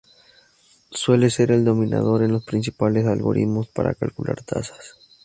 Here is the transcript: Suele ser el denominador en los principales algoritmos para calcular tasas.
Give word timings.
Suele 0.89 1.29
ser 1.29 1.51
el 1.51 1.63
denominador 1.63 2.23
en 2.23 2.31
los 2.31 2.43
principales 2.43 3.05
algoritmos 3.05 3.69
para 3.69 3.93
calcular 3.93 4.43
tasas. 4.43 4.95